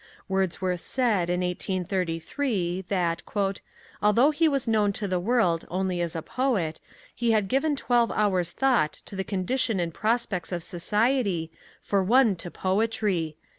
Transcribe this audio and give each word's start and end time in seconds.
Wordsworth 0.27 0.79
said, 0.79 1.29
in 1.29 1.41
1833, 1.41 2.85
that 2.89 3.21
"although 4.01 4.31
he 4.31 4.47
was 4.47 4.67
known 4.67 4.91
to 4.93 5.07
the 5.07 5.19
world 5.19 5.65
only 5.69 6.01
as 6.01 6.15
a 6.15 6.23
poet, 6.23 6.79
he 7.13 7.33
had 7.33 7.47
given 7.47 7.75
twelve 7.75 8.09
hours' 8.11 8.49
thought 8.49 8.93
to 9.05 9.15
the 9.15 9.23
condition 9.23 9.79
and 9.79 9.93
prospects 9.93 10.51
of 10.51 10.63
society, 10.63 11.51
for 11.83 12.03
one 12.03 12.35
to 12.37 12.49
poetry." 12.49 13.37